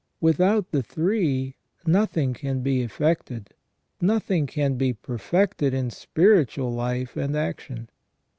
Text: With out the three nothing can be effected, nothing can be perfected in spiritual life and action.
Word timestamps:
With 0.19 0.41
out 0.41 0.71
the 0.71 0.81
three 0.81 1.53
nothing 1.85 2.33
can 2.33 2.61
be 2.61 2.81
effected, 2.81 3.51
nothing 4.01 4.47
can 4.47 4.73
be 4.75 4.93
perfected 4.93 5.75
in 5.75 5.91
spiritual 5.91 6.73
life 6.73 7.15
and 7.15 7.37
action. 7.37 7.87